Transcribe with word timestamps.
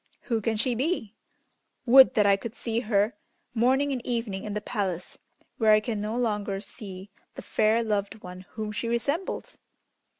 Who 0.21 0.41
can 0.41 0.57
she 0.57 0.73
be? 0.73 1.13
Would 1.85 2.15
that 2.15 2.25
I 2.25 2.35
could 2.35 2.55
see 2.55 2.79
her 2.79 3.13
morning 3.53 3.91
and 3.91 4.03
evening 4.03 4.45
in 4.45 4.55
the 4.55 4.59
palace, 4.59 5.19
where 5.59 5.73
I 5.73 5.79
can 5.79 6.01
no 6.01 6.17
longer 6.17 6.59
see 6.59 7.11
the 7.35 7.43
fair 7.43 7.83
loved 7.83 8.23
one 8.23 8.47
whom 8.53 8.71
she 8.71 8.87
resembles!" 8.87 9.59